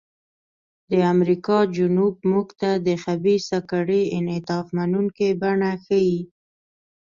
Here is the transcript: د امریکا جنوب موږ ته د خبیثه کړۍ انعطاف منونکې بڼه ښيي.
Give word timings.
د 0.89 0.93
امریکا 1.13 1.57
جنوب 1.75 2.15
موږ 2.31 2.47
ته 2.61 2.71
د 2.87 2.87
خبیثه 3.03 3.59
کړۍ 3.71 4.03
انعطاف 4.17 4.65
منونکې 4.77 5.27
بڼه 5.41 5.71
ښيي. 5.85 6.19